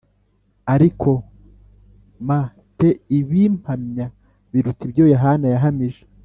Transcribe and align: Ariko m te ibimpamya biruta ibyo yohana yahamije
Ariko 0.73 1.09
m 2.27 2.29
te 2.77 2.89
ibimpamya 3.19 4.05
biruta 4.51 4.81
ibyo 4.87 5.03
yohana 5.13 5.47
yahamije 5.53 6.01